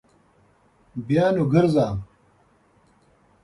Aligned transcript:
بیا 1.07 1.25
نو 1.35 1.43
ګرځه 1.53 1.87